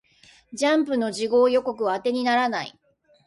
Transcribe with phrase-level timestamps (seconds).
[0.51, 2.73] ジャンプの次号予告は当てにならない